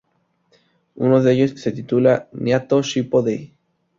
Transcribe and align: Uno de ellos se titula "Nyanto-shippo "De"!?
Uno 0.95 1.21
de 1.21 1.31
ellos 1.31 1.61
se 1.61 1.71
titula 1.71 2.27
"Nyanto-shippo 2.33 3.21
"De"!? 3.21 3.53